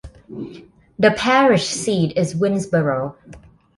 The 0.97 1.11
parish 1.11 1.67
seat 1.67 2.17
is 2.17 2.33
Winnsboro. 2.33 3.13